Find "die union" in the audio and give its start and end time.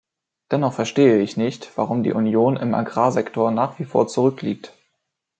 2.01-2.57